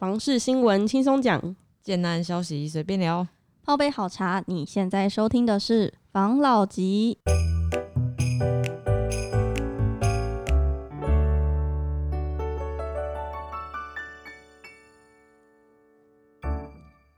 [0.00, 3.28] 房事新闻轻松讲，简单消息随便聊。
[3.62, 7.18] 泡杯好茶，你现在收听的是房老吉。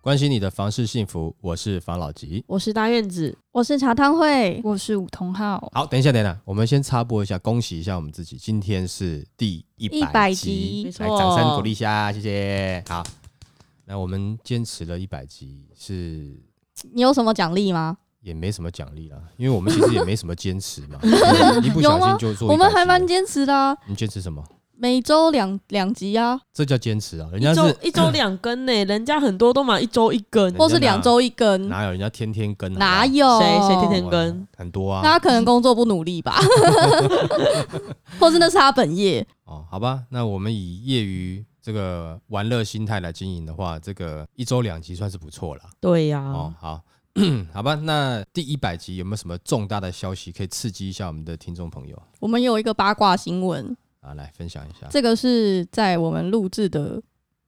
[0.02, 2.42] 关心你的房事幸福，我是房老吉。
[2.48, 5.70] 我是大院子，我是茶汤会，我是梧桐浩。
[5.72, 12.82] 好，等一下，等一下，我们先插播一下，恭喜一下我们自己，今天是第一百集来掌声鼓励一下，谢谢。
[12.88, 13.04] 好，
[13.84, 16.36] 那我们坚持了一百集，是
[16.93, 17.96] 你有什么奖励吗？
[18.22, 20.98] 也没什么奖励啦，因为我们其实也没什么坚持嘛，
[21.62, 22.52] 一 不小心就做100集了。
[22.52, 24.44] 我们还蛮坚持的、啊，你坚持什么？
[24.76, 27.29] 每周两两集啊，这叫坚持啊！
[27.32, 32.72] 人一周家是一周两更呢， 人家很多都嘛一周一更，或是两周一更，哪有人家天天跟？
[32.75, 33.39] 哪有？
[33.39, 34.48] 谁谁天天哇跟？
[34.56, 35.00] 很多啊。
[35.05, 36.41] 那他可能工作不努力吧，
[38.19, 39.25] 或是那是他本业。
[39.44, 45.62] 哦，好吧，那我们以业余这个玩乐心态来经营的话，这个一周两集算是不错了。
[45.80, 46.80] 对呀、哦，好，
[47.52, 54.12] 好吧，那第一百集有没有什么重大的消息可以刺激一下我们的听众朋友我们有一个八卦新闻，啊？
[54.12, 54.86] 来分享一下。
[54.91, 57.03] 这个是在我们录制的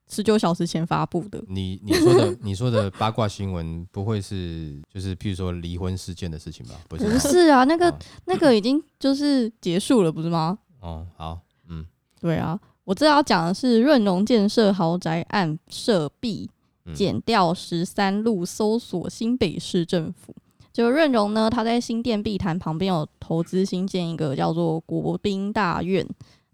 [0.08, 1.44] 十九小时前发布的。
[1.48, 6.74] 你你说的你说的八卦新闻，不会是就是譬如说离婚事件的事情吧？
[6.88, 10.58] 不是，不是啊，那个哦那个已经就是结束了，不是吗？
[10.80, 11.38] 哦，好，
[11.68, 11.84] 嗯
[12.20, 16.50] 对啊，我这要讲的是润荣建设豪宅案涉弊，
[16.84, 20.34] 嗯减掉十三路搜索新北市政府。
[20.72, 26.04] 就润荣呢，他在新店碧潭旁边有投资新建一个叫做国宾大院，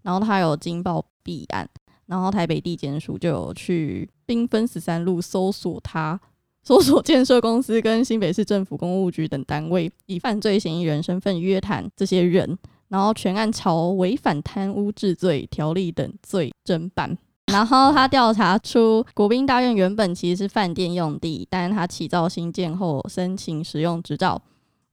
[0.03, 1.67] 然后他有惊爆弊案，
[2.05, 6.19] 然后台北地检署就有去兵分十三路搜索他。
[6.63, 12.55] 搜索建设公司跟新北市政府公务局等单位，以犯罪嫌疑人身份约谈这些人，
[12.87, 17.17] 然后全案朝违反贪污治罪条例等罪侦办。
[17.51, 24.39] 然后他调查出国宾大院原本其实是饭店用地，但是他起造新建后申请使用执照，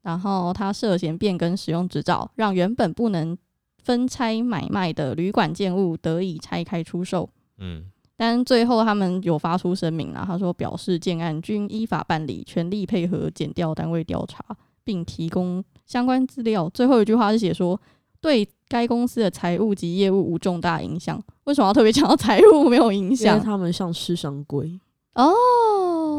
[0.01, 3.37] 然后他涉嫌变更使用执照，让原本不能
[3.83, 7.29] 分拆买卖的旅馆建物得以拆开出售。
[7.59, 7.85] 嗯
[8.21, 14.45] 但最后他们有发出声明啦，他说表示建案均依法办理，全力配合检调单位调查，
[14.83, 16.69] 并提供相关资料。
[16.75, 17.81] 最后一句话是写说，
[18.21, 21.23] 对该公司的财务及业务无重大影响。
[21.45, 23.41] 为什么要特别强调财务没有影响因为响？
[23.41, 24.81] 他们像市商规，
[25.15, 25.33] 哦，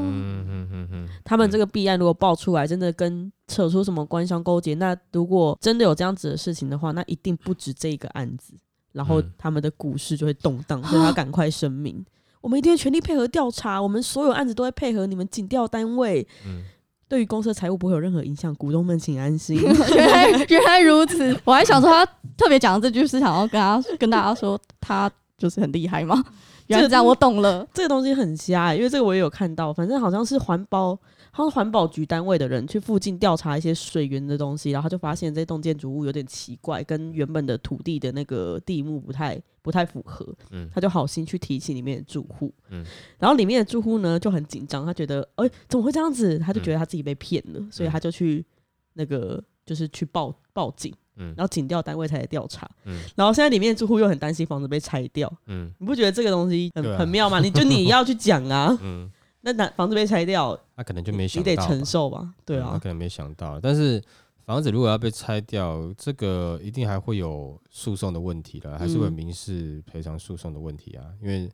[0.02, 8.54] 嗯嗯嗯嗯，他们这个弊案如果爆出来，真的跟扯出什么官商勾结，那如果真的有这样子的事情的话，那一定不止这个案子，
[8.92, 9.32] 然后嗯。
[9.38, 12.04] 他们的股市就会动荡，所 以他赶快声明，
[12.42, 16.64] 我们一定会全力配合调查，我们所有案子都会配合你们警调单位，嗯。
[17.08, 19.58] 对于公司的财务不会有任何影响，股东们请安心。
[19.58, 19.74] 原
[20.08, 22.06] 来原来如此， 我还想说他
[22.38, 26.24] 特别讲这句是想要跟他跟大家说他就是很厉害吗？
[26.70, 27.68] 原来是这样，我懂了。
[27.74, 30.96] 这个东西很瞎、欸，因为这个我也有看到，反正好像是环保，
[31.32, 42.86] 好像环保局单位的人去附近调查一些水源的东西，然后他就发现这栋建筑物有点奇怪，跟原本的土地的那个地目不太不太符合，嗯他就好心去提醒里面的住户，嗯
[43.18, 46.38] 然后里面的住户呢就很紧张，他觉得哎、怎么会这样子？
[46.38, 48.46] 他就觉得他自己被骗了，所以他就去
[48.94, 50.94] 那个就是去报报警。
[51.20, 51.34] 嗯。
[51.38, 53.00] 然后警调单位才来调查，嗯。
[53.16, 55.72] 然后现在里面住户又很担心房子被拆掉，嗯。
[55.78, 56.98] 你不觉得这个东西很、啊。
[56.98, 57.40] 很妙吗？
[57.40, 59.08] 你就你要去讲啊， 嗯，
[59.42, 62.34] 那那房子被拆掉，他可能就没想你得承受吧？
[62.44, 64.02] 对啊，嗯他可能没想到，但是
[64.46, 71.06] 房子如果要被拆掉，这个一定还会有诉讼的问题了，还是会民事赔偿诉讼的问题啊。
[71.22, 71.48] 因为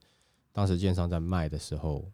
[0.54, 2.06] 当时建商在卖的时候，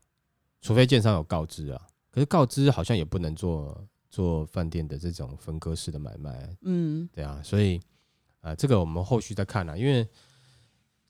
[0.61, 1.79] 除非建商有告知啊，
[2.11, 3.79] 可是告知好像也不能做
[4.11, 7.77] 做饭店的这种分割式的买卖，嗯，对啊，所以
[8.41, 10.05] 啊、呃这个我们后续再看啊，因为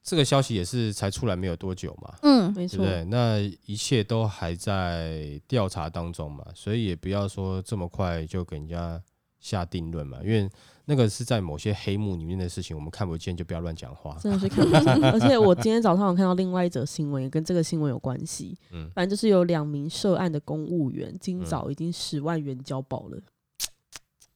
[0.04, 3.04] 这个消息也是才出来没有多久嘛，嗯，没错对不，对？
[3.06, 9.02] 那一切都还在调查当中嘛，所以也不要说这么快就给人家
[9.40, 10.50] 下定论嘛，因为
[10.91, 14.18] 那个是在某些黑幕里面的事情，我们看不见就不要乱讲话。
[14.19, 15.03] 真的是看不见。
[15.13, 18.57] 而且我今天早上有看到另外一则新闻，也跟这个新闻有关系。
[18.72, 23.17] 嗯反正就是有两名涉案的公务员，今早已经十万元交保了。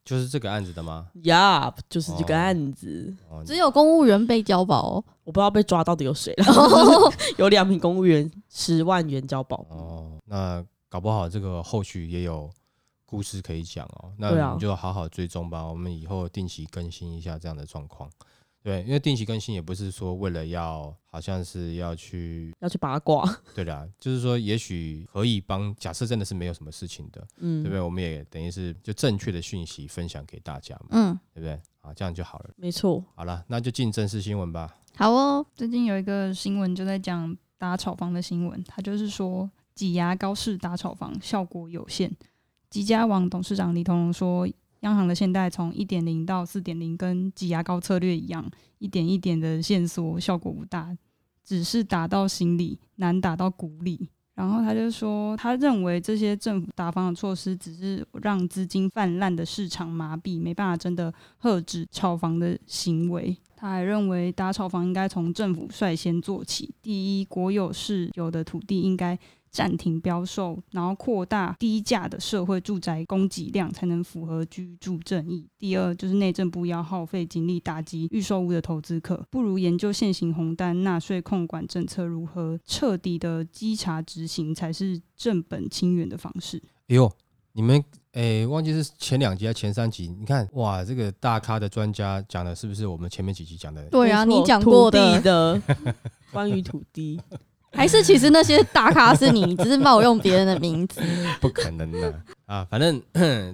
[0.06, 1.10] 就是这个案子的吗？
[1.24, 5.04] 呀、就是这个哦案子，哦，只有公务员被交保、哦。
[5.26, 6.46] 我不知道被抓到底有谁了。
[7.38, 9.66] 有两名公务员十万元交保。
[9.70, 12.50] 哦，那搞不好这个后续也有
[13.16, 14.12] 故事可以讲哦。
[14.18, 18.12] 那我们就好好追踪吧，我们以后定期更新一下这样的状况。
[18.62, 23.24] 对，因为定期更新也不是说为了要，好像是要去，要去八卦，
[23.56, 27.80] 对啦，就是说也许可以帮，假设真的是没有什么事情的，嗯，对不对？
[27.80, 31.54] 我们也等于是就正确的讯息分享给大家嘛，嗯，对不对？
[31.82, 32.50] 啊，这样就好了。
[32.58, 34.76] 没错，好了，那就进正式新闻吧。
[34.96, 42.12] 好哦，最近有一个新闻就在讲打炒房的新闻，他就是说挤牙膏式打炒房效果有限。
[42.76, 44.46] 吉家网董事长李同荣说，
[44.82, 48.46] 央行的现代从一点零到四点零，跟挤牙膏策略一样，
[48.80, 50.94] 一点一点的线索效果不大，
[51.42, 54.10] 只是打到心里，难打到骨里。
[54.34, 61.14] 然后他就说，他认为这些政府打房的措施只是让资金泛滥的市场麻痹，没办法真的
[61.44, 63.38] 遏制炒房的行为。
[63.56, 69.18] 他还认为打炒房应该从政府率先做起，第一，国有是有的土地应该
[69.56, 75.48] 暂停标售，然后扩大低价的社会住宅供给量，才能符合居住正义。
[75.58, 86.62] 第二，就是内政部要耗费精力打击预售屋的投资客，不如研究现行红单纳税控管政策如何彻底的稽查执行，才是正本清源的方式。
[86.90, 87.10] 哎呦，
[87.54, 87.82] 你们
[88.12, 90.14] 诶，忘记是前两集还是前三集？
[90.20, 93.84] 你看哇，这个大咖的专家讲的是不是我们前面几集讲的？
[93.90, 95.62] 对啊，你讲过的，的
[96.34, 97.22] 关于土地，
[97.76, 101.02] 还是其实那些大咖是你，只是冒用别人的名字。
[101.42, 102.66] 不可能的啊！
[102.70, 103.02] 反正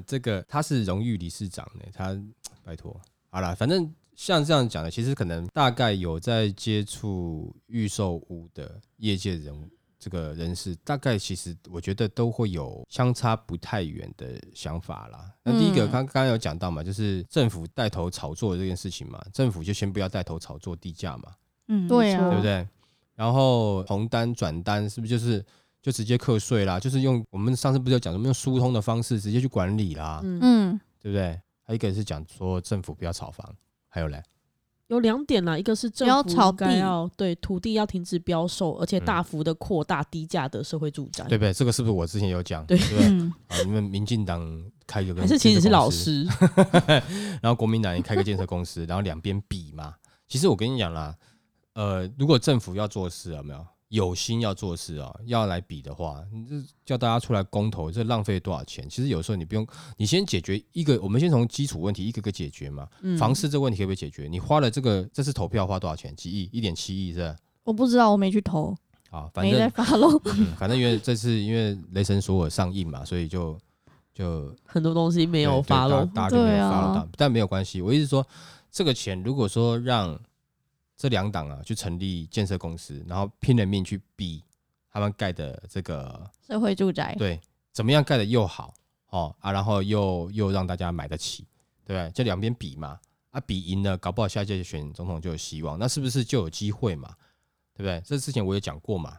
[0.06, 2.18] 这个他是荣誉理事长呢，他
[2.63, 2.95] 拜托
[3.29, 9.68] 好了，反正像这样讲的，其实可能大概有在接触预售屋的业界人物。
[10.03, 15.29] 这个人士大概其实我觉得都会有相差不太远的想法啦。
[15.44, 21.31] 那第一个刚刚有讲到嘛，就是政府带头炒作这件事情嘛，政府就先不要带头炒作地价嘛，
[21.68, 22.68] 嗯，对啊对不对？
[23.21, 25.45] 然后红单转单是不是就是
[25.79, 26.79] 就直接课税啦？
[26.79, 31.39] 就是用我们上次不是有讲什么用疏通的方式直接去管理啦，嗯，嗯，对不对？
[31.63, 33.47] 还有一个是讲说政府不要炒房，
[33.88, 34.23] 还有嘞，
[34.88, 41.53] 有两点啦，一个是政不要炒府应该地要对土地要停止标售，而且嗯大幅的扩大低价的社会住宅，对不对？
[41.53, 42.65] 这个是不是我之前有讲？
[42.65, 43.07] 对对不对？
[43.07, 44.41] 嗯，啊，你们民进党
[44.88, 46.25] 开一个跟还是其实是老师，
[47.39, 49.94] 然后国民党也开个建设公司，然后两边比嘛。
[50.27, 51.13] 其实我跟你讲啦，
[51.73, 58.89] 呃，如果政府要做事，有没有有心要做事啊，要来比的话，你这叫大家出来公投，这浪费多少钱？
[58.89, 62.88] 其实有时候你不用，你先解决一个，我们先从基础问题一个个解决嘛。
[63.01, 64.27] 嗯房市这个问题可不可以解决？
[64.29, 66.15] 你花了这个这次投票花多少钱？
[66.15, 66.50] 几亿？
[66.53, 67.35] 一点七亿是吧？
[67.63, 68.75] 我不知道，我没去投，
[69.09, 70.21] 啊，反没在正、发喽。
[70.25, 73.57] 嗯反正因为这次因为雷神索尔上映嘛，所以就
[74.13, 77.81] 就很多东西没没有发喽，大家就没有对啊发了到，但没有关系。
[77.81, 78.25] 我意思说，
[78.71, 80.18] 这个钱如果说让
[81.01, 84.44] 这两党啊去成立建设公司，然后拼了命去比
[84.88, 88.71] 他们盖的这个社会住宅，对怎么样盖的又好
[89.09, 91.48] 哦啊，然后又又让大家买得起，
[91.83, 92.12] 对不对？
[92.13, 93.00] 这两边比嘛
[93.31, 97.15] 啊，比赢了，搞不好下届选总统就有希望，那是不是就有机会嘛？
[97.74, 98.00] 对不对？
[98.06, 99.18] 这之前我也讲过嘛，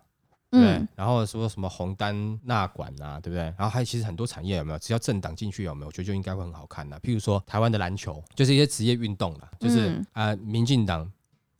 [0.53, 3.43] 对然后说什么红单纳管啊，对不对？
[3.59, 4.79] 然后还有其实很多产业有没有？
[4.79, 5.89] 只要政党进去有没有？
[5.89, 6.97] 我觉得就应该会很好看的。
[7.01, 11.11] 譬如说台湾的篮球，就是一些职业运动啦，就是嗯啊、民进党，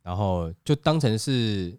[0.03, 1.75] 然后就当成是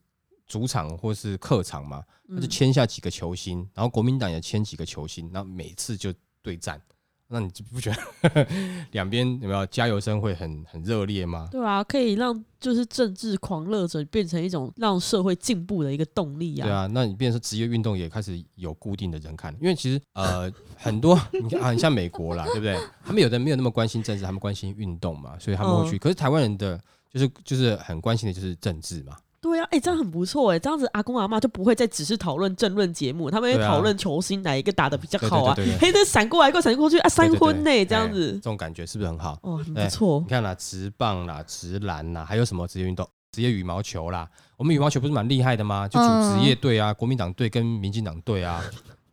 [0.47, 6.13] 主场或是客场嘛，他就嗯签下几个球星，然后国民党也签几个球星，然后每次就
[6.43, 6.81] 对战。
[7.27, 8.47] 那你就不觉得
[8.93, 11.49] 两边有没有加油声会很很热烈吗？
[11.51, 16.67] 对啊，可以让就是政治狂热者变成一种让社会进步的一个动力啊。
[16.67, 22.79] 对啊，那你变成职业运动也开始有固定的人看，因为其实呃很多 你看啊，你像美国啦，对不对？
[23.03, 25.97] 他们有的没有那么关心政治，他们关心运动嘛，所以他们会去。
[25.97, 26.79] 嗯可是台湾人的
[27.15, 35.55] 就是就是很关心的就是政治嘛，对啊，哎、这样很不错哎，这样子阿公阿妈就不会再只是讨论政论节目，他们会对啊讨论球星哪一个打的比较好啊。
[35.55, 39.39] 对对对对嘿，那闪过来，过闪过去啊，三对对婚呢，这样子这，种感觉是不是很好？
[39.43, 40.27] 哦，很不错你。
[40.27, 43.09] 看啦，直棒啦、直篮啦，还有什么职业运动？
[43.31, 45.89] 职业羽毛球啦，我们羽毛球不是蛮厉害的吗？
[45.89, 48.63] 就组嗯职业队啊，国民党队跟民进党队啊，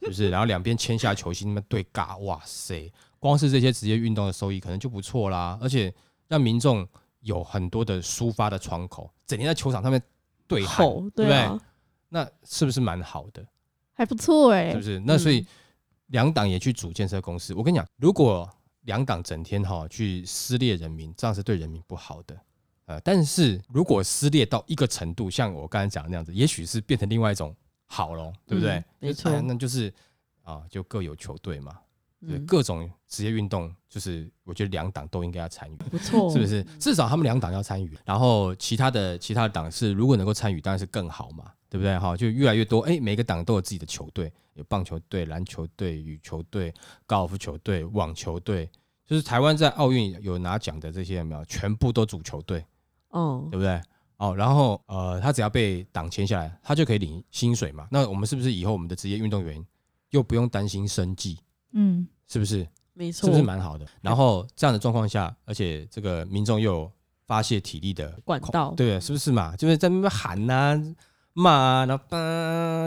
[0.01, 0.29] 是不是？
[0.29, 2.91] 然后两边签下球星，他们对尬，哇塞！
[3.20, 5.93] 光是这些职业运动的收益可能就不错啦，而且
[6.27, 6.88] 让民众
[7.22, 10.01] 有很多的抒发的窗口，整天在球场上面
[10.48, 11.34] 对喊，吼，对不对？
[11.34, 11.60] 啊，
[12.10, 13.46] 那是不是蛮好的？
[13.94, 14.84] 还不错哎是不。
[14.84, 15.00] 是？
[15.06, 15.48] 那所以嗯
[16.08, 17.54] 两党也去组建设公司。
[17.54, 18.50] 我跟你讲，如果
[18.82, 22.38] 两党整天哈去撕裂人民，这样是对人民不好的。
[22.86, 28.74] 呃，但是如果撕裂到一个程度，像我刚才讲的那样子，也许是变成另外一种好咯，对不对？
[28.74, 29.94] 嗯没错那就是
[30.44, 31.80] 啊，就各有球队嘛，对，
[32.22, 35.75] 嗯，各种职业运动，就是我觉得两党都应该要参与。
[35.75, 36.63] 不错，是不是？
[36.80, 41.98] 至少他们两党要参与，然后其他的其他的党是如果能够参与，当然是更好嘛，对不对？
[41.98, 46.74] 哈，就越来越多，哎，每个党都有自己的球队，有棒球队、篮球队、羽球队、
[47.08, 48.70] 高尔夫球队、网球队，
[49.06, 51.44] 就是台湾在奥运有拿奖的这些有没有？
[51.46, 52.63] 全部都组球队，
[53.13, 53.82] 嗯对，不对？
[54.18, 57.88] 哦，然后呃，他只要被党签下来，他就可以领薪水嘛。
[57.90, 59.66] 那我们是不是以后我们的职业运动员
[60.12, 61.40] 又不用担心生计？
[61.74, 62.68] 嗯，是不是？
[62.94, 63.86] 没错，是不是蛮好的？
[64.01, 66.92] 然后这样的状况下，而且这个民众又有
[67.25, 69.56] 发泄体力的管道对，是不是嘛？
[69.56, 70.78] 就是在那边喊呐、
[71.34, 72.18] 骂啊，然后叭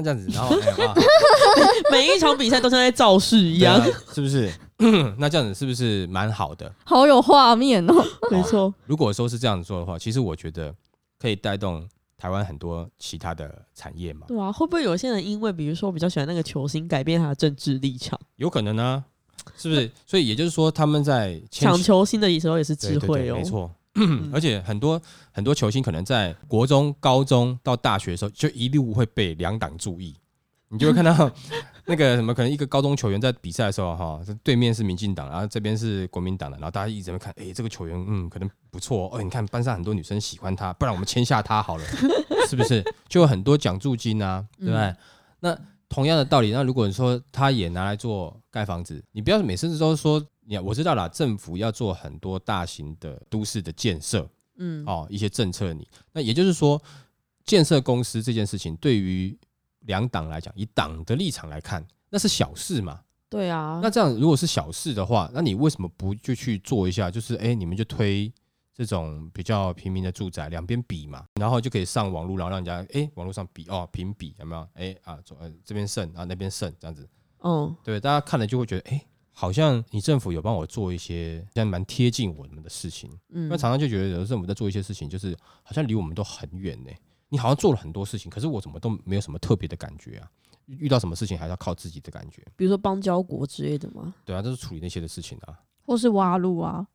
[0.03, 0.55] 这样子，然后
[1.91, 4.53] 每一场比赛都像在造势一样，啊是不是？
[5.19, 6.71] 那这样子是不是蛮好的？
[6.85, 7.95] 好有画面哦。
[8.31, 8.73] 没错。
[8.87, 10.75] 如果说是这样做的话，其实我觉得
[11.19, 11.89] 可以带动
[12.25, 18.19] 台湾很多其他的产业嘛，对啊，会不会有些人因为比如说比较喜欢那个球星，改变他的政治立场？
[18.37, 19.05] 有可能呢、
[19.59, 19.91] 是不是？
[20.07, 23.71] 所以也就是说，他们在抢球星的时候也是智慧哦，对没错。
[23.97, 24.99] 嗯 而且很多
[25.33, 30.17] 很多球星可能在国中、高中到大学的时候，就一路会被两党注意。
[30.69, 31.31] 你就会看到
[31.87, 39.11] 那个什么，可能一个高中球员在比赛的时候，哈，对面是民进党，然后这边是国民党的，然后大家一直在看，哎、这个球员，嗯，可能不错哦。
[39.13, 41.85] 哦你看班上很多女生喜欢他，不然我们签下他好了，
[42.49, 42.83] 是不是？
[43.09, 44.81] 就有很多奖助金啊，对不对？
[44.81, 44.97] 嗯
[45.41, 45.59] 那
[45.91, 56.81] 同样的道理，那如果你说他也拿来做盖房子，你不要每次都说，你我知道啦，政府要做很多大型的都市的建设，嗯，哦，一些政策你，那也就是说，
[57.45, 59.39] 建设公司这件事情对于
[59.85, 63.01] 两党来讲，以党的立场来看，那是小事嘛。
[63.29, 67.11] 对啊，那这样如果是小事的话，那你为什么不就去做一下？
[67.11, 68.33] 就是哎、你们就推
[68.75, 74.69] 这种比较平民的住宅，两边比嘛，然后就可以上网络，然后让人家哎、网络上比哦，评比有没有？
[74.75, 75.19] 哎、啊，
[75.65, 77.09] 这边胜啊，那边胜这样子，
[77.43, 79.05] 嗯，对，大家看了就会觉得哎。
[79.37, 86.91] 好像你政府有帮我做一些，像蛮贴近我们的事情，嗯那常常就觉得有的政府在做一些事情，就是好像离我们都很远呢。
[87.29, 90.31] 你好像做了很多事情，可是我怎么都没有什么特别的感觉啊？
[90.67, 92.43] 遇到什么事情还是要靠自己的感觉。
[92.57, 95.61] 比如说邦交国之类的吗，对啊，就是处理那些的事情啊。
[95.85, 96.87] 或是挖路啊，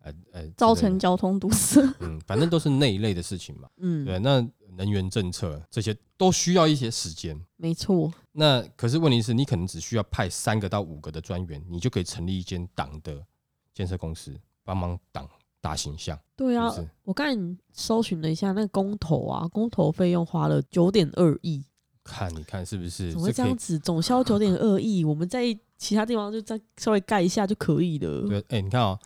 [0.00, 1.80] 呃呃，造成交通堵塞。
[2.00, 3.68] 嗯，反正都是那一类的事情嘛。
[3.76, 4.44] 嗯，对，那
[4.76, 7.40] 能源政策这些都需要一些时间。
[7.56, 13.24] 没错，那可是问题是你可能只需要派三个到五个的专员，你就可以成立一间党的
[13.72, 15.28] 建设公司，帮忙党
[15.62, 16.88] 打形象，对啊是，是？
[17.04, 21.64] 我刚才搜寻了一下那个公投啊，公投费用花了九点二亿，
[22.02, 23.12] 看你看是不是？
[23.12, 23.78] 怎么会这样子？
[23.78, 28.28] 总销九点二亿， 我们在其他地方就再稍微盖一下就可以了。
[28.28, 28.98] 对，哎、你看哦，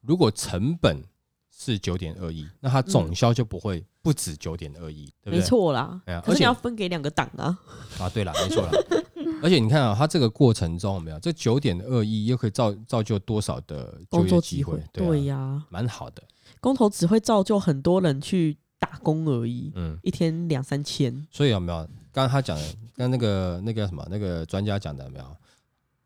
[0.00, 1.02] 如果成本
[1.50, 5.38] 是九点二亿，那它总销就不会不止九点二亿，对不对？
[5.40, 7.58] 没错啦而且可是你要分给两个党啊。
[7.98, 8.70] 啊，对了，没错了。
[9.42, 16.22] 而且你看啊、他这个过程中有没有这九点二亿又可以造造就多少的就工作业机会？，对呀，蛮好的。
[16.60, 21.26] 公投只会造就很多人去打工而已，嗯，一天两三千。
[21.30, 21.78] 所以有没有
[22.10, 22.64] 刚刚他讲的，
[22.96, 25.36] 刚刚那个那个什么那个专家讲的有没有？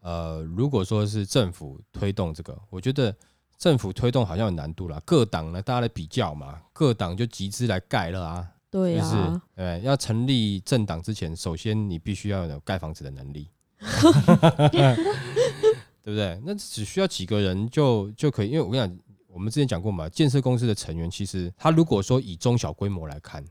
[0.03, 3.15] 呃，如果说是政府推动这个，我觉得
[3.59, 5.01] 政府推动好像有难度啦。
[5.05, 8.49] 各党呢，大家来比较嘛，各党就集资来盖了啊。
[8.71, 9.41] 对是不是，？
[9.57, 13.49] 对，要成立政党之前，首先你必须要有盖房子的能力，
[16.03, 16.41] 对不对？
[16.45, 18.99] 那只需要几个人就就可以，因为我跟你讲，
[19.29, 23.45] 我们之前讲过嘛，建设公司的成员其实他如果说以中小规模来看，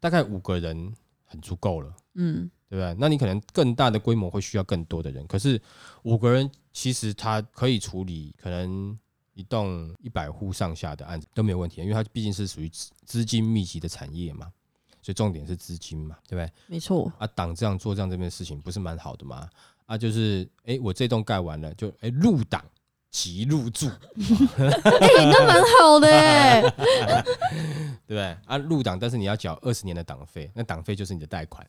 [0.00, 0.92] 大概五个人
[1.24, 1.94] 很足够了。
[2.14, 2.96] 嗯，对不对？
[2.98, 5.60] 那你可能更大的规模会需要更多的人，可是
[6.02, 8.98] 五个人其实他可以处理可能
[9.36, 14.50] 一栋一百户上下的案子都没有问题，因为它毕竟是属于资资金密集的产业嘛，
[15.02, 16.52] 所以重点是资金嘛，对不对？
[16.66, 17.12] 没错。
[17.18, 19.48] 啊，党这样做这样这边的事情不是蛮好的吗？
[19.84, 22.64] 啊，就是哎，我这栋盖完了，就哎入党
[23.16, 23.86] 即入住，
[24.58, 26.60] 哎、那蛮好的哎、
[28.06, 28.36] 对不对？
[28.44, 31.66] 啊，入党，但是你要缴二十年的党费，那党费就是你的贷款，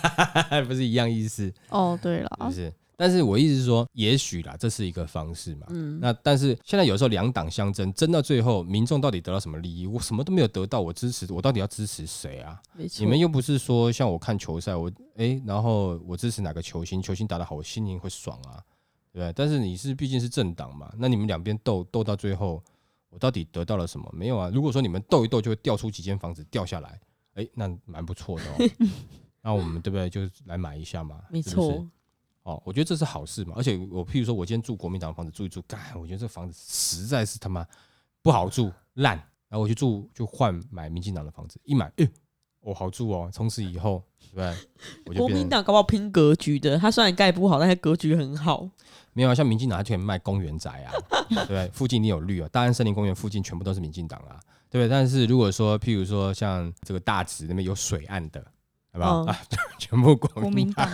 [0.66, 1.52] 不是一样意思？
[1.68, 2.72] 哦，对了不，是？
[2.96, 5.66] 但是我意思是说，也许啦，这是一个方式嘛。
[5.68, 9.86] 嗯，那但是现在有时候两党相争，争到最后，民众到底得到什么利益？
[9.86, 12.58] 我什么都没有得到，我支持我到底要支持谁啊？
[12.98, 18.64] 你们又不是说像我看球赛，我诶，然后我支持哪个球星，球星打得好，我心情会爽啊，
[19.20, 19.32] 对？
[19.32, 22.62] 但是你是毕竟是政党嘛，那你们两边斗斗到最后，
[23.10, 24.08] 我到底得到了什么？
[24.12, 24.50] 没有啊。
[24.52, 27.00] 如果说你们斗一斗就会掉出几间房子掉下来，
[27.34, 28.70] 诶，那蛮不错的哦。
[29.42, 30.10] 那我们对不对？
[30.10, 31.86] 就来买一下嘛，没是不是错，
[32.42, 33.54] 哦，我觉得这是好事嘛。
[33.56, 37.66] 而且我譬如说，我今天住国民党的房子住一住，干，我觉得这房子实在是他妈
[38.22, 39.16] 不好住，烂。
[39.48, 42.10] 然后我去住就换买民进党的房子，一买，哎、
[42.66, 43.30] 我、好住哦。
[43.32, 44.54] 从此以后，对不对？
[45.06, 48.68] 我就国民成党搞不好拼格局的，他虽然盖不好，但是格局很好。
[49.12, 50.92] 没有啊，像民进党他全卖公园宅啊，
[51.30, 51.68] 对不对？
[51.72, 54.88] 附近你有绿啊，大安森林公园附近全部都是民进党啊，对不对？
[54.88, 58.44] 但是如果说譬如说像这个大直那边有水岸的，
[58.92, 59.38] 好不好、嗯啊？
[59.78, 60.86] 全部国国民民党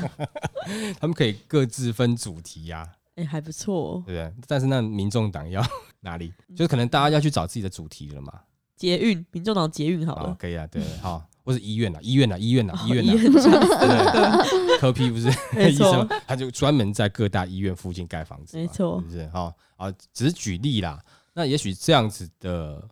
[1.01, 4.03] 他们可以各自分主题呀、哎、还不错。
[4.07, 4.47] 对不对？
[4.47, 5.61] 但是那民众党要
[6.01, 6.33] 哪里？
[6.55, 8.33] 就是可能大家要去找自己的主题了嘛。
[8.77, 19.29] 捷运，民众党捷运好好，了，可以啊，对，好，或是医院啊，医院啊，医院啊，医院啊，医院 这样对对，科批不是 没医生错，他就专门在各大医院附近盖房子，没错是不是？
[19.29, 21.03] 好，啊，只是举例啦。
[21.35, 22.87] 那也许这样子的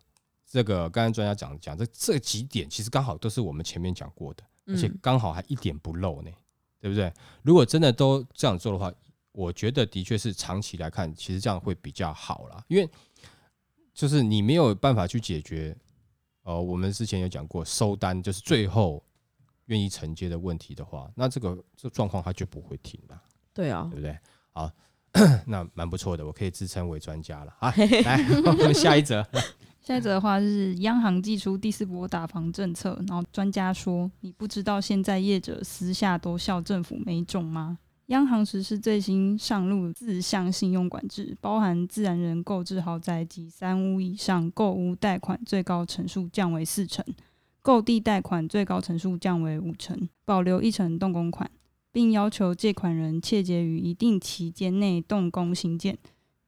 [0.49, 4.43] 这个，刚刚专家讲讲这这几点，其实刚好都是我们前面讲过的。
[4.67, 6.29] 而且嗯刚好还一点不漏呢，
[6.79, 7.11] 对不对？
[7.41, 8.91] 如果真的都这样做的话，
[9.31, 12.87] 我觉得的确是长期来看，其实这样会比较好啦，因为
[13.93, 15.75] 就是你没有办法去解决，
[16.43, 19.03] 呃，我们之前有讲过收单就是最后
[19.65, 23.21] 愿意承接的问题的话，那这个这状况它就不会停了，
[23.53, 24.17] 对啊对，不对？
[24.51, 24.71] 好，
[25.45, 27.73] 那蛮不错的，我可以自称为专家了啊。
[28.03, 29.25] 来，我们下一则，
[29.81, 37.77] 下一则的话是央行祭出第四波打房政策，然后专家说，你不知道现在业者私下都笑政府没种吗？
[38.11, 47.05] 央行实施最新上路四项信用管制，包含自然人购置豪宅及三屋以上购屋贷款最高成数降为四成，
[47.61, 51.49] 购地贷款最高成数降为五成，保留一成动工款，
[51.89, 55.97] 并要求借款人切结于一定期间内动工兴建。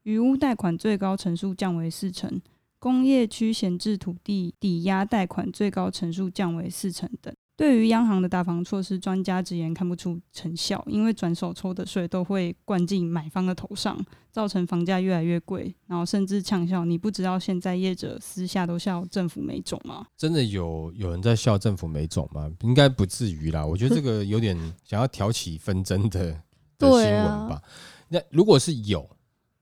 [0.02, 2.42] 余屋贷款最高成数降为四成，
[2.78, 7.34] 工业区闲置土地抵押贷款最高成数降为四成等。
[7.56, 16.84] 对于央行的打房措施，专家直言看不出成效，因为转手抽的税都会灌进买方的头上，造成房价越来越贵，然后甚至呛笑。
[16.84, 20.08] 你不知道现在业者私下都笑政府没种吗？
[20.18, 22.52] 真的有有人在笑政府没种吗？
[22.62, 23.64] 应该不至于啦。
[23.64, 26.42] 我觉得这个 有点想要挑起纷争的
[26.80, 27.62] 的新闻吧。
[28.10, 29.08] 那如果是有，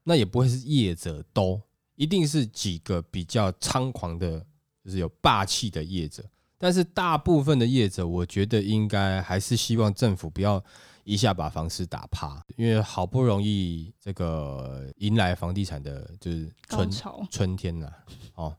[0.05, 1.61] 那也不会是业者都，
[1.95, 4.39] 一定是几个比较猖狂的，
[4.81, 6.23] 就是有霸气的业者。
[6.61, 10.63] 但是大部分的业者，我觉得应该还是希望政府不要
[11.03, 17.89] 一下把房市打趴，因为好不容易这个迎来房地产的就是春高潮，春天呐、
[18.35, 18.55] 哦，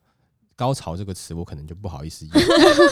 [0.57, 2.35] 高潮这个词我可能就不好意思用，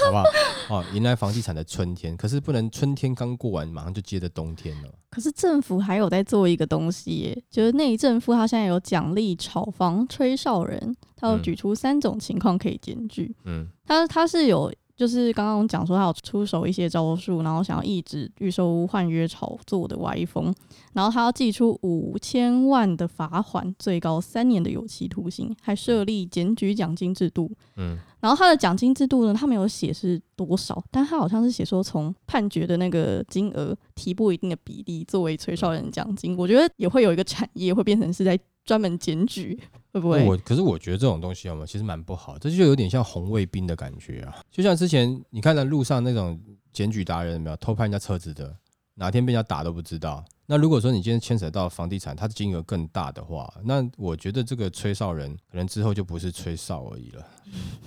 [0.07, 0.25] 好不好？
[0.71, 4.89] 哦，迎来房地产的春天，可是不能春天刚过完，马上就接着冬天了。
[5.11, 13.35] 可是政府还有在做一个东西耶，就是内政府他现在有奖励炒房吹哨人，他有嗯举出三种情况可以检举。
[13.45, 20.55] 嗯他他是有就是刚刚讲说他有出手一些招数，然后想要抑制预售屋换约炒作的歪风，
[20.93, 27.51] 然后他要寄出五千万的罚款，最高三年的有期徒刑，还设立检举奖金制度。
[27.79, 36.37] 嗯，然后他的奖金制度呢，他没有写是多少，但他好像是写说从判决的那个金额提拨一定的比例作为催收人奖金。
[36.37, 39.59] 我觉得也会有一个产业会变成是在专门检举，
[39.93, 40.25] 会不会？
[40.25, 44.37] 我可是我觉得这种东西有没有，其实蛮不好，这就有点像红卫兵的感觉啊。
[44.51, 46.39] 就像之前你看到路上那种
[46.73, 48.55] 检举达人有没有偷拍人家车子的，
[48.95, 50.25] 哪天被人家打都不知道。
[50.47, 57.25] 那如果说你今天牵扯到房地产，它的金额更大的话，那我觉得这个吹哨人可能之后就不是吹哨而已了。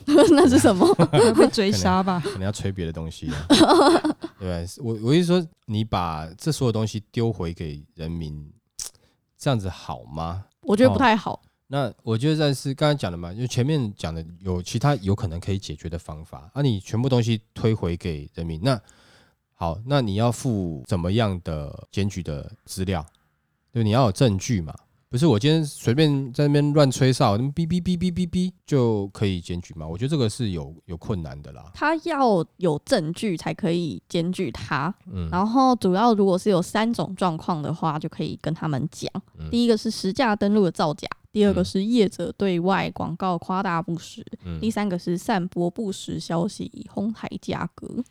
[0.32, 0.86] 那是什么？
[0.96, 2.22] 会被 追杀吧？
[2.24, 3.48] 可能要吹别的东西了，
[4.40, 4.66] 对？
[4.82, 8.50] 我我意思说，你把这所有东西丢回给人民，
[9.38, 10.46] 这样子好吗？
[10.62, 11.42] 我觉得不太好。
[11.68, 18.80] 那我觉得在是刚才讲的嘛，就前面讲的有其他有可能可以解决的方法，啊，你全部东西推回给人民，那
[19.56, 23.06] 好，那你要付怎么样的检举的资料？
[23.72, 24.74] 对，你要有证据嘛，
[25.10, 29.88] 不是我今天随便在那边乱吹哨，那么哔哔哔哔哔哔就可以检举嘛？
[29.88, 31.72] 我觉得这个是有有困难的啦。
[31.74, 39.10] 他要有证据才可以检举他，嗯，然后主要如果是有三种状况的话，就可以跟他们讲。
[39.40, 48.02] 嗯第一个是实价登录的造假，第二个嗯是业者对外广告夸大不实，嗯第三个是散播不实消息以哄抬价格。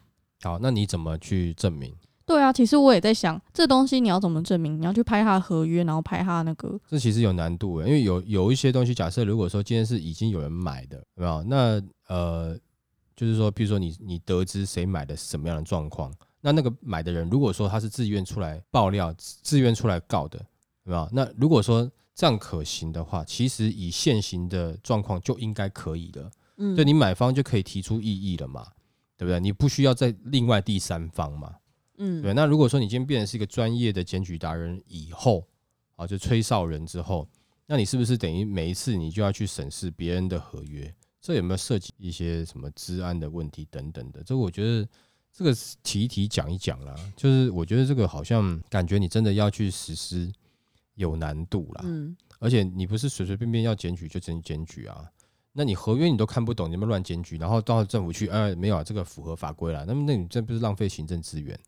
[0.43, 1.95] 好，那你怎么去证明？
[2.25, 4.81] 对啊，其实我也在想，这东西你要怎么证明？
[4.81, 11.43] 你要去拍他的合约，然后拍他那个，这其实有难度的，因为有有一些东西，假设如果说今天是已经有人买的，有没有？
[11.45, 12.59] 那呃，
[13.15, 20.39] 就是说，比如说你你得知谁买的是什么样的状况，那那个买的人如果说他是自愿出来爆料、自自愿出来告的，
[20.85, 21.09] 有没有？
[21.13, 28.67] 那如果说这样可行的话，其实以现行的状况就应该可以了，嗯对你买方就可以提出异议了嘛，
[29.17, 29.41] 对不对？
[29.41, 31.57] 你不需要再另外第三方嘛。
[31.99, 35.47] 嗯对，那如果说你今天变成是一个专业的检举达人以后，
[35.97, 37.29] 啊，就吹哨人之后，
[37.67, 40.93] 那你是不是等于每一次你就要去审视别人的合约？
[41.21, 44.23] 这有没有涉及一些什么治安的问题等等的？
[44.25, 44.89] 这个我觉得
[45.33, 50.33] 这个提一提讲一讲啦，就是我觉得这个好像感觉你真的要去实施
[50.95, 55.09] 有难度啦，嗯而且你不是随随便便要检举就真检举啊。
[55.53, 61.59] 那你合约你都看不懂，你们乱检举，然后到政府去，哎，没有啊，这个符合法规了，那么那你这不是浪费行政资源？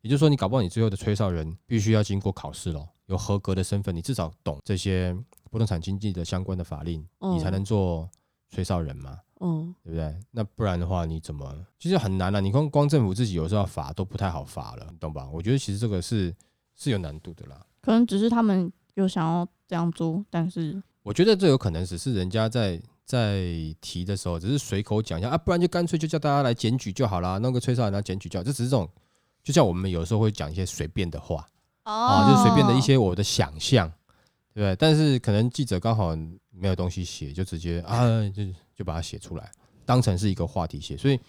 [0.00, 5.16] 也就是说，你搞不好你最后的吹哨人必须要经过考试喽，有合格的身份，你至少懂这些
[5.50, 7.00] 不动产经济的相关的法令，
[7.32, 8.08] 你才哦能做
[8.48, 10.18] 吹哨人嘛，嗯，对不对？
[10.30, 12.40] 那不然的话，你怎么其实很难啊？
[12.40, 15.28] 你光光政府自己有时候要罚都不太好罚了，你懂吧？
[15.30, 16.34] 我觉得其实这个是
[16.74, 17.66] 是有难度的啦。
[17.86, 23.44] 可能只是他们有想要这样做，但是我觉得这有可能只是人家在在
[23.80, 28.90] 提的时候，只是随口讲一下啊，不然就干脆就叫大家来检举就好啦，弄个吹哨人来检举就好，这只是这种，
[29.44, 31.46] 就像我们有时候会讲一些随便的话
[31.84, 33.88] 啊，就是随便的一些我的想象，
[34.52, 34.74] 对不对？
[34.74, 36.16] 但是可能记者刚好
[36.50, 38.42] 没有东西写，就直接啊，就
[38.74, 39.48] 就把它写出来，
[39.84, 40.96] 当成是一个话题写。
[40.96, 41.20] 所以，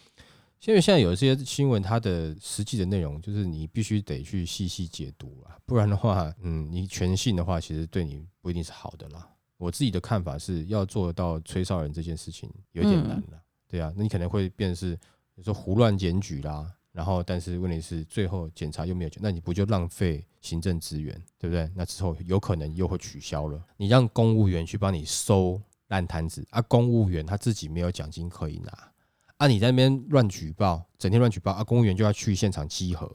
[0.65, 9.29] 因为现在有一些新闻，它的实际的内容就是你必须得去细细解读啊，不然的话，嗯，你全信的话，其实对你不一定是好的啦。
[9.57, 14.99] 我自己的看法是要做到吹哨人这件事情有点难了，对啊，那你可能会变成是
[15.35, 21.69] 有时候胡乱检举啦，然后但是问题是最后检查又没有检，那你不就浪费行政资源，对不对？
[21.75, 23.63] 那之后有可能又会取消了。
[23.77, 28.91] 你让公务员去帮你收烂摊子啊，公务员他自己没有奖金可以拿
[29.37, 33.07] 啊，你在那边乱举报，整天乱举报啊，公务员就要去现场稽核，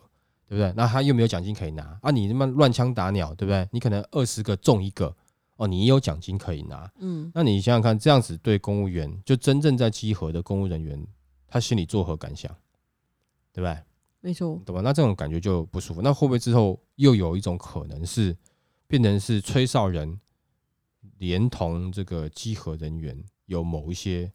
[0.48, 0.72] 对不对？
[0.76, 3.68] 那他又没有奖金可以拿啊，你他妈乱枪打鸟，对不对？
[3.72, 5.14] 你可能二十个中一个。
[5.56, 11.06] 哦，你也有奖金可以拿，嗯，那你想想看，这样子对公务员，就真正在稽核的公务人员，
[11.46, 12.50] 他心里作何感想？
[13.52, 13.78] 对不对？
[14.20, 14.80] 没错，懂吧？
[14.80, 16.00] 那这种感觉就不舒服。
[16.02, 18.36] 那会不会之后又有一种可能是，
[18.88, 20.18] 变成是吹哨人
[21.18, 24.32] 连同这个稽核人员有某一些？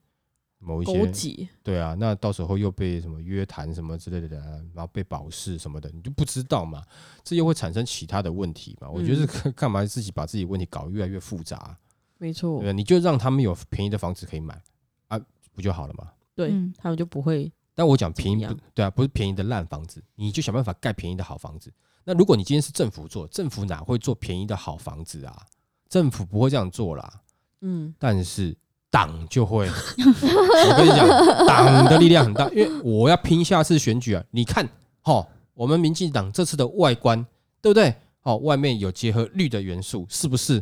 [0.60, 4.38] 某一些对啊，那到时候又被什么约谈什么之类的，
[4.74, 6.84] 然后被保释什么的，你就不知道嘛？
[7.24, 8.90] 这又会产生其他的问题嘛？
[8.90, 11.78] 我觉得 干嘛自己把自己问题搞越来越复杂？
[12.18, 14.60] 没错，对，你就让他们有便宜的房子可以买
[15.08, 15.20] 啊，
[15.54, 16.12] 不就好了嘛？
[16.34, 17.52] 对他们就不会。
[17.76, 21.72] 但我讲便宜不对啊，不是便宜的烂房子，你就想办法盖便宜的好房子。
[22.04, 25.46] 那如果你今天是政府做，政府哪会做便宜的好房子啊？
[25.88, 27.22] 政府不会这样做啦。
[27.62, 28.58] 嗯，但是。
[28.98, 31.08] 党就会， 我跟你讲，
[31.46, 34.24] 党的力量很大，因为我要拼下次选举啊！
[34.32, 34.68] 你看，
[35.04, 37.24] 哈，我们民进党这次的外观，
[37.62, 37.94] 对不对？
[38.24, 40.58] 哦，外面有结合绿的元素，是不是？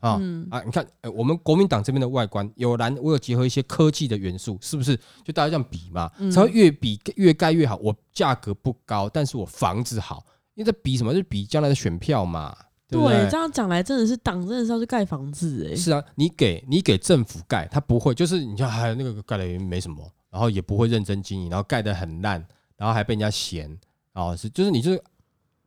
[0.00, 0.12] 啊
[0.50, 4.96] 啊，你看，哎，我们国民党这边的外观有蓝，我有结合一些科技的元素，是不是？
[5.22, 7.76] 就大家这样比嘛，才会越比越盖越好。
[7.82, 11.12] 我价格不高，但是我房子好，因为这比什么？
[11.12, 12.56] 就是比将来的选票嘛。
[12.88, 15.74] 对，这样讲来真的是党真的是要去盖房子哎。
[15.74, 22.44] 是啊，你给你给政府盖，他不会，就是你像还有那个盖的也没什么，然后也不会认真经营，然后盖的很烂，
[22.76, 23.76] 然后还被人家嫌，
[24.12, 25.02] 啊是就是你就是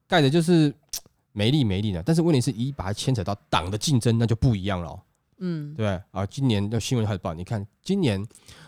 [0.08, 0.73] 盖的就是
[1.34, 2.01] 没力没力的。
[2.03, 4.99] 但是问题是，一把它牵扯到党的竞争，那就不一样了。
[5.39, 8.25] 嗯，对啊，今年的新闻开始报，你看今年。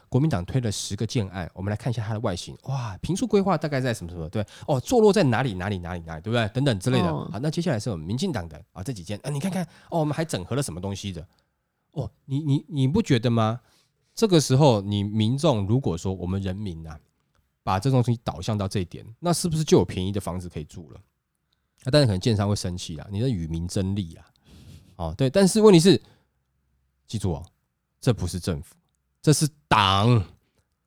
[0.09, 2.57] 国民党推了十个建案，我们来看一下它的外形。
[2.63, 4.27] 哇，平数规划大概在什么什么？
[4.27, 6.47] 对，哦，坐落在哪里哪里哪里哪里，对不对？
[6.49, 7.05] 等等之类的。
[7.07, 11.25] 好，那接下来是我们民进党的啊，这几间啊，你看看哦，我们还整合了什么东西的？
[11.91, 13.61] 哦，你你你不觉得吗？
[14.15, 16.99] 这个时候，你民众如果说我们人民啊，
[17.63, 20.99] 把这东西导向到这一点，那是不是就有便宜的房子可以住了？
[21.83, 24.25] 那当然可能建商会生气啊，你在与民争利啊。
[24.97, 26.01] 哦，对，但是问题是，
[27.07, 27.45] 记住哦，
[28.01, 28.75] 这不是政府。
[29.21, 30.23] 这是党，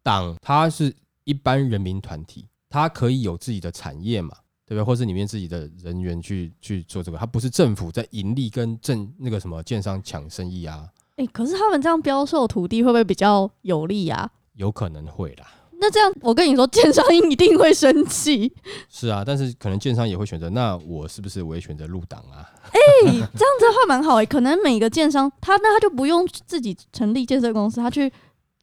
[0.03, 4.35] 党它是一般人民团体，它可以有自己的产业嘛，
[4.67, 4.83] 对不对？
[4.83, 10.89] 或是里面自己的人员去去做这个，它不是政府在盈利跟政那个什么建商抢生意啊。
[11.17, 14.31] 哎，可是他们这样标售土地会不会比较有利啊？
[14.55, 15.47] 有可能会啦。
[15.83, 18.55] 那这样，我跟你说，建商一定会生气。
[18.89, 22.49] 是啊，但是可能建商也会选择，那我是不是我也选择入党啊？
[22.71, 28.13] 哎，这样子的话蛮好哎，可能每个建商他那他就不用自己成立建设公司，他去。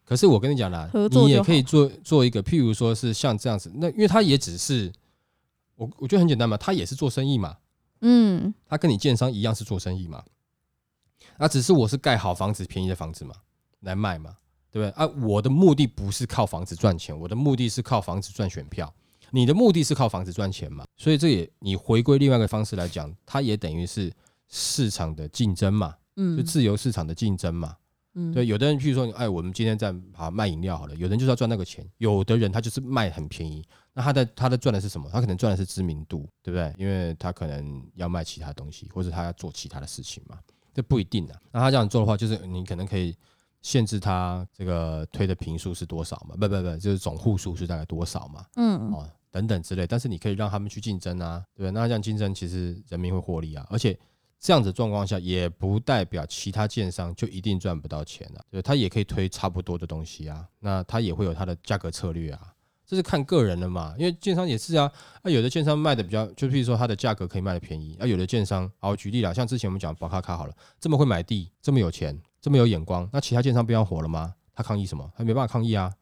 [0.05, 4.89] 可是我跟你讲啦，你也可以做做一个，譬如说是像这样子，那因为他也只是
[5.75, 7.57] 我我觉得很简单嘛，他也是做生意嘛，
[7.99, 10.23] 嗯，他跟你建商一样是做生意嘛，
[11.37, 13.35] 那只是我是盖好房子便宜的房子嘛
[13.81, 14.37] 来卖嘛。
[14.71, 15.05] 对不对啊？
[15.21, 18.93] 我的目的不是靠房子赚钱，我的目的是靠房子赚选票。
[19.31, 20.85] 你的目的是靠房子赚钱嘛？
[20.97, 24.11] 所以这也你回归另外一个方式来讲，它也等于是
[24.47, 27.75] 市场的竞争嘛，嗯，就自由市场的竞争嘛，
[28.15, 28.47] 嗯，对。
[28.47, 35.07] 有的人譬如说，哎，我们今天在啊卖饮料好了，有人就是要赚那个钱，有的人他就是卖很便宜，那他的他的赚的是什么？
[35.13, 36.73] 他可能赚的是知名度，对不对？
[36.79, 40.39] 因为他可能要卖其他东西，或者他要做其他的事情嘛，
[40.73, 41.39] 这不一定的。
[41.51, 43.15] 那他这样做的话，就是你可能可以。
[43.61, 46.35] 限制它这个推的频数是多少嘛？
[46.35, 48.45] 不不不，就是总户数是大概多少嘛？
[48.55, 49.85] 嗯，哦，等等之类。
[49.85, 51.71] 但是你可以让他们去竞争啊，对吧？
[51.71, 53.67] 那这样竞争，其实人民会获利啊。
[53.69, 53.97] 而且
[54.39, 58.39] 这样子状况下，也不代表其他建商就一定赚不到钱啊。
[58.49, 60.47] 对，他也可以推差不多的东西啊。
[60.59, 62.53] 那他也会有他的价格策略啊，
[62.89, 63.93] 这是看个人的嘛。
[63.97, 72.19] 因为建商也是啊，啊，有的建商卖的比较，就譬如说它的价格可以卖的便宜，啊，有的建商，好举例啦，像之前我们讲宝卡卡好了，这么会买地，这么有钱。
[72.41, 74.33] 这么有眼光，那其他建商不要火了吗？
[74.55, 75.11] 他抗议什么？
[75.17, 75.93] 他没办法抗议啊！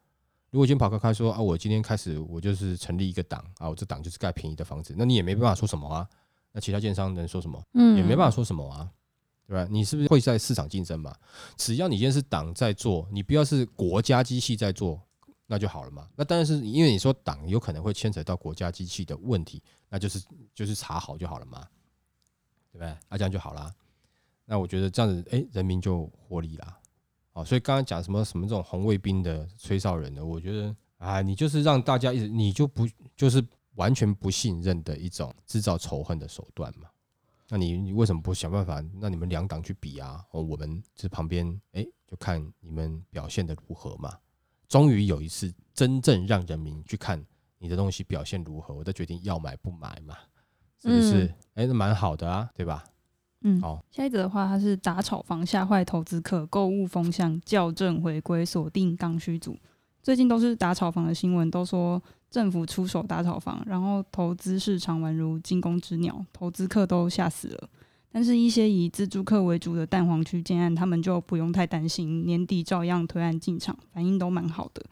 [0.52, 6.06] 如果今天跑开开说啊，我今天开始我就是成立一个党啊，我这党就是盖便宜的房子，那你也没办法说什么啊？
[6.52, 7.60] 那其他建商能说什么？
[7.74, 8.88] 嗯，也没办法说什么啊，
[9.48, 9.66] 对吧？
[9.68, 11.12] 你是不是会在市场竞争嘛？
[11.56, 15.00] 只要你今天是党在做，你不要是国家机器在做，
[15.50, 16.08] 那就好了嘛。
[16.14, 20.22] 那当然是因为你说党有可能会牵扯到国家机器的问题，那就是
[20.54, 21.66] 就是查好就好了嘛，
[22.70, 22.94] 对不对？
[23.08, 23.74] 那这样就好啦。
[24.44, 26.78] 那我觉得这样子，哎，人民就获利啦。
[27.32, 33.42] 哦，所以刚刚讲什么什么这种红卫兵的吹哨人的，我觉得啊，你就是让大家一直你就不就是
[33.74, 36.88] 完全不信任的一种制造仇恨的手段嘛。
[37.48, 40.22] 那你你为什么不想办法让你们两党去比啊？
[40.32, 44.18] 哦，我们这旁边哎，就看你们表现的如何嘛。
[44.68, 47.24] 终于有一次真正让人民去看
[47.58, 50.16] 你的东西表现如何，我再决定要买不买嘛，
[50.80, 51.34] 是不是？
[51.54, 52.84] 哎，那蛮好的啊，对吧？
[53.42, 53.82] 嗯，好。
[53.90, 59.56] 下一则的话，它是打炒房吓坏投资客，购物风向校正回归，锁定刚需组。
[60.02, 67.68] 最近都是打炒房的新闻，都说政府出手打炒房，然后投资市场宛如惊弓之鸟，投资客都吓死了。
[68.10, 74.82] 但是，一些以自助客为主的蛋黄区建案，他们就不用太担心，年底照样推案进场，反应都蛮好的。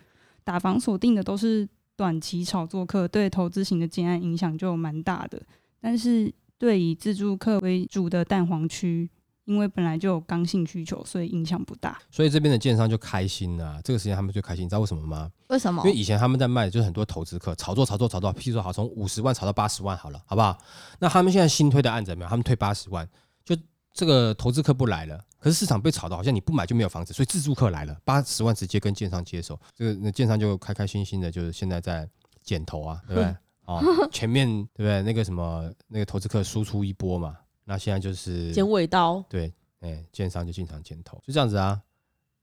[0.44, 5.42] 打房锁定的都是短期炒作客，对投资型的建案影响就蛮大的。
[5.80, 9.08] 但是，对以自助客为主的蛋黄区，
[9.46, 11.98] 因为本来就有刚性需求，所以影响不大。
[12.10, 15.30] 所以这边的建商就开心了，这个时间他们最开心，你知道为什么吗？
[15.48, 15.82] 为什么？
[15.84, 20.58] 因为以前他们在卖，就是很多投资客炒作、炒作、炒作，譬如说好从五十万炒到八十万好了，好不好？
[20.98, 22.28] 那他们现在新推的案子没有？
[22.28, 23.08] 他们推八十万，
[23.44, 23.56] 就
[23.92, 32.08] 这个投资客不来了，可是市场被炒到好像你不买就没有房子，所以自住客来了，八十万直接跟建商接手，这个那建商就开开心心的，就是现在在
[32.42, 33.36] 减头啊，对不对？
[33.66, 33.82] 哦，
[34.12, 35.02] 前面对不对？
[35.02, 37.36] 那个什么那个投资客输出一波嘛，
[37.68, 41.82] 那现在就是剪尾刀，对，哎，建商就进场剪头，就这样子啊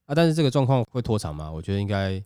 [0.06, 0.14] 啊！
[0.14, 1.50] 但是这个状况会拖长吗？
[1.50, 2.22] 我觉得应该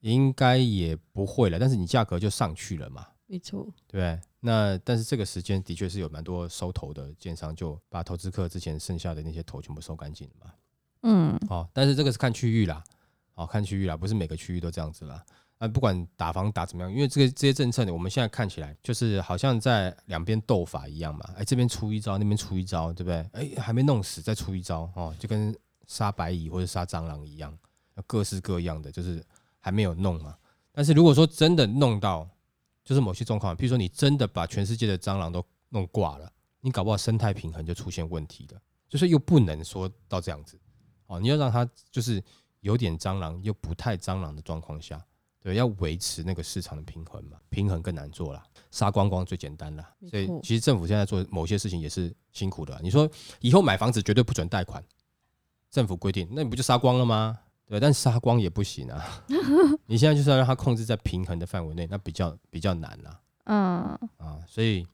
[0.00, 4.18] 应该也不会了，但是你价格就上去了嘛，没错，对？
[4.40, 10.54] 那但是这个时间的确是有蛮多收头的建商就把投资客之前剩下的那些头全部收干净了嘛。
[11.02, 12.82] 嗯，哦，但是这个是看区域啦，
[13.34, 15.22] 哦，看区域啦，不是每个区域都这样子啦。
[15.58, 21.24] 啊，不管打房打怎么样，因为这个这些政策呢，我们现在看起来就是好像在两边斗法一样嘛。
[21.36, 23.16] 哎，这边出一招，那边出一招，对不对？
[23.32, 27.56] 哎，还没弄死，再出一招哦，就跟杀白蚁或者杀蟑螂一样，
[28.06, 29.24] 各式各样的，就是
[29.60, 30.36] 还没有弄嘛。
[30.72, 32.28] 但是如果说真的弄到，
[32.84, 38.60] 就是某些状况，比如说你真的把全世界的蟑螂都弄挂了，你搞不好生态平衡就出现问题了。
[38.88, 40.58] 就是又不能说到这样子
[41.06, 42.22] 哦，你要让它就是
[42.60, 45.04] 有点蟑螂又不太蟑螂的状况下。
[45.44, 49.86] 对，要维持那个市场的平衡嘛，平衡更难做了，杀光光最简单了。
[50.08, 52.80] 所以其实政府现在做某些事情也是辛苦的。
[52.82, 53.06] 你说
[53.40, 54.82] 以后买房子绝对不准贷款，
[55.70, 57.38] 政府规定，那你不就杀光了吗？
[57.66, 59.22] 对，但杀光也不行啊。
[59.84, 63.20] 你现在就是要让它控制在平衡的范围内，那比较比较难了。
[63.44, 63.54] 嗯
[64.16, 64.86] 啊，所以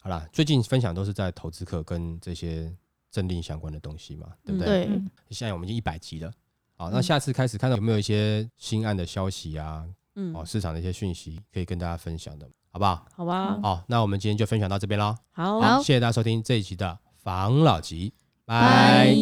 [0.00, 2.72] 好啦，最近分享都是在投资客跟这些
[3.10, 4.86] 政令相关的东西嘛，对不对？
[4.86, 6.32] 对，现在我们已经一百集了。
[6.76, 9.84] 好，那下次开始看到有没有一些新案的消息啊？
[10.14, 13.06] 嗯，哦，市场的一些讯息可以跟大家分享的，好不好？
[13.14, 13.58] 好吧。
[13.62, 15.14] 好，那我们今天就分享到这边喽。
[15.32, 18.12] 好，好谢谢大家收听这一集的防老集，
[18.44, 19.16] 拜。